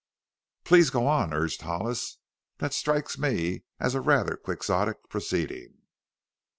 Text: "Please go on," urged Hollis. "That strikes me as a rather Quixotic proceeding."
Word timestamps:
"Please 0.63 0.89
go 0.89 1.05
on," 1.05 1.31
urged 1.31 1.61
Hollis. 1.61 2.17
"That 2.57 2.73
strikes 2.73 3.19
me 3.19 3.65
as 3.79 3.93
a 3.93 4.01
rather 4.01 4.35
Quixotic 4.35 5.07
proceeding." 5.09 5.77